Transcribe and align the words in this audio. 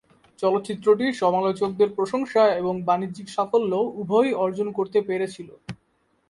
চলচ্চিত্রটি 0.39 1.05
সমালোচকদের 1.21 1.89
প্রশংসা 1.97 2.43
এবং 2.59 2.73
বাণিজ্যিক 2.87 3.27
সাফল্য 3.29 3.71
উভয়ই 4.01 4.33
অর্জন 4.43 4.67
করতে 4.77 4.99
পেরেছিল। 5.07 5.49